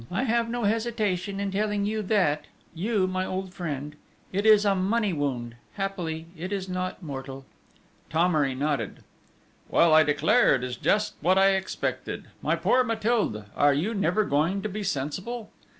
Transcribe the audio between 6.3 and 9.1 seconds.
it is not mortal." Thomery nodded: